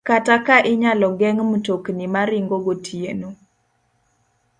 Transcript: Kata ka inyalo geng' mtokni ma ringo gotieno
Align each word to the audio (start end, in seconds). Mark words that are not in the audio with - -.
Kata 0.09 0.35
ka 0.45 0.57
inyalo 0.71 1.07
geng' 1.19 1.43
mtokni 1.51 2.05
ma 2.13 2.21
ringo 2.29 2.57
gotieno 2.65 3.29